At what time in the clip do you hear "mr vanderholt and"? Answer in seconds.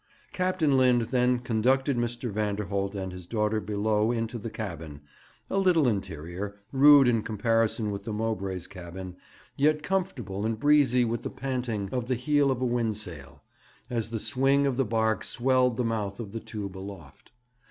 1.95-3.11